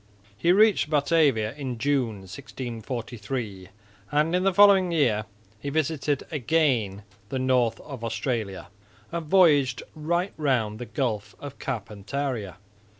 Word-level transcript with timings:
He 0.35 0.51
reached 0.51 0.89
Batavia 0.89 1.53
in 1.53 1.77
June, 1.77 2.21
1643, 2.21 3.67
and 4.11 4.35
in 4.35 4.41
the 4.41 4.51
following 4.51 4.91
year 4.91 5.25
he 5.59 5.69
visited 5.69 6.23
again 6.31 7.03
the 7.29 7.37
north 7.37 7.79
of 7.81 8.03
Australia 8.03 8.69
and 9.11 9.27
voyaged 9.27 9.83
right 9.93 10.33
round 10.37 10.79
the 10.79 10.87
Gulf 10.87 11.35
of 11.39 11.59
Carpentaria. 11.59 12.57